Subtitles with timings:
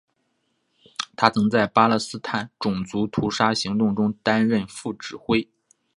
[1.15, 5.47] 他曾在巴勒斯坦种族屠杀行动中担任副指挥。